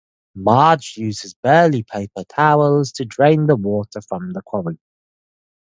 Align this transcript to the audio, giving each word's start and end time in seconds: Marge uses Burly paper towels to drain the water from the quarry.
Marge 0.33 0.97
uses 0.97 1.35
Burly 1.35 1.83
paper 1.83 2.23
towels 2.23 2.91
to 2.93 3.05
drain 3.05 3.45
the 3.45 3.55
water 3.55 4.01
from 4.01 4.31
the 4.31 4.41
quarry. 4.41 4.79